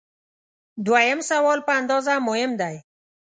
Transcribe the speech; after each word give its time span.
دوهم 0.85 1.19
سوال 1.29 1.59
په 1.67 1.71
اندازه 1.79 2.13
مهم 2.27 2.51
دی. 2.61 2.75